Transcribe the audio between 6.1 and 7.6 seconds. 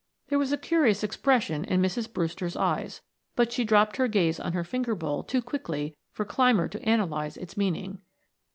for Clymer to analyze its